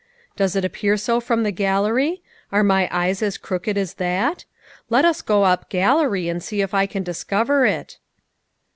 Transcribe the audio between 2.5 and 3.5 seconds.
Are my eyes as